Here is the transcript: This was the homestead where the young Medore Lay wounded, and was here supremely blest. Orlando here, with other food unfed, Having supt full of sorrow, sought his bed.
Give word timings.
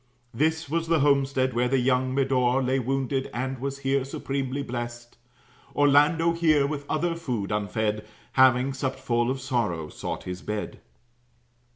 This 0.33 0.67
was 0.67 0.87
the 0.87 1.01
homestead 1.01 1.53
where 1.53 1.67
the 1.67 1.77
young 1.77 2.15
Medore 2.15 2.63
Lay 2.65 2.79
wounded, 2.79 3.29
and 3.35 3.59
was 3.59 3.77
here 3.85 4.03
supremely 4.03 4.63
blest. 4.63 5.19
Orlando 5.75 6.31
here, 6.33 6.65
with 6.65 6.89
other 6.89 7.13
food 7.15 7.51
unfed, 7.51 8.03
Having 8.31 8.71
supt 8.73 8.95
full 8.97 9.29
of 9.29 9.39
sorrow, 9.39 9.89
sought 9.89 10.23
his 10.23 10.41
bed. 10.41 10.79